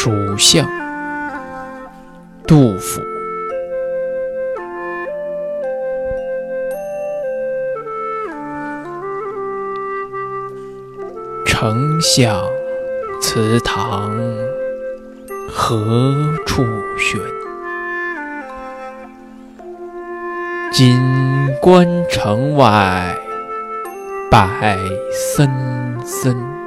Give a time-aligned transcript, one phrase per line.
[0.00, 0.64] 蜀相，
[2.46, 3.02] 杜甫。
[11.44, 12.40] 丞相
[13.20, 14.16] 祠堂
[15.50, 16.64] 何处
[16.96, 17.20] 寻？
[20.70, 20.96] 锦
[21.60, 23.18] 官城外
[24.30, 24.48] 柏
[25.10, 25.50] 森
[26.04, 26.57] 森。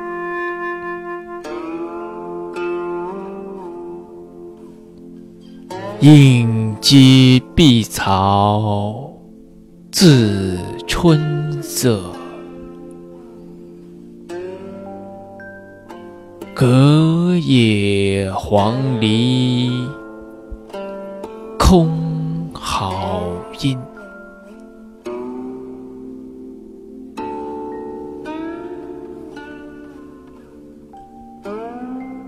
[6.01, 9.13] 应接碧草
[9.91, 12.01] 自春色，
[16.55, 19.87] 隔野黄鹂
[21.59, 23.21] 空好
[23.61, 23.77] 音。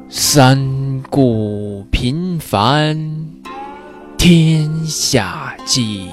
[0.09, 3.32] 三顾频繁。
[4.25, 6.07] 天下计，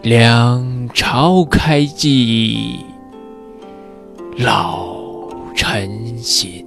[0.00, 2.78] 两朝开济，
[4.38, 4.96] 老
[5.54, 6.64] 臣心。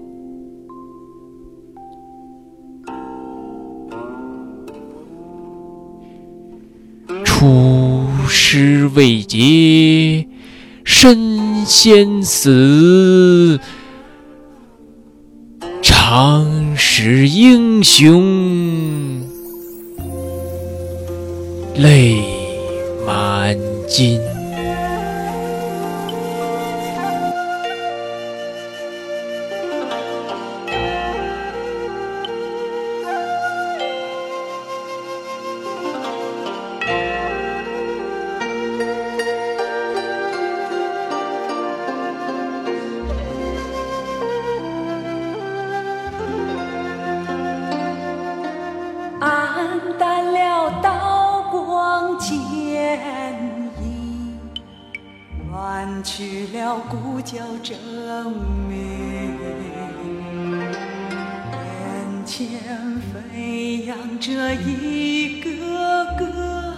[7.23, 10.27] 出师未捷
[10.83, 13.59] 身先死。
[16.07, 19.23] 常使英雄
[21.75, 22.21] 泪
[23.07, 24.34] 满襟。
[56.03, 57.77] 去了故交争
[58.67, 59.39] 鸣，
[61.51, 62.59] 眼前
[63.11, 65.49] 飞扬着一个
[66.17, 66.75] 个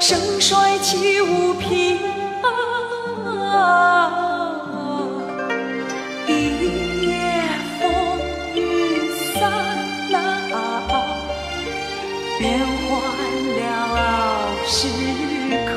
[0.00, 1.98] 盛衰岂无凭
[3.24, 4.10] 啊？
[6.28, 6.30] 一
[7.02, 7.42] 夜
[7.80, 7.90] 风
[8.54, 8.58] 雨
[9.34, 9.50] 散
[10.12, 10.56] 啊，
[12.38, 12.88] 变换
[13.56, 13.58] 了
[14.64, 14.86] 时
[15.66, 15.76] 空。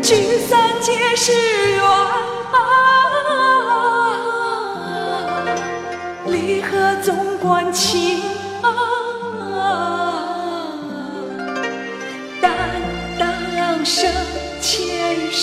[0.00, 0.08] 聚
[0.48, 1.32] 散皆是
[1.74, 1.78] 缘，
[6.26, 7.91] 离合总关情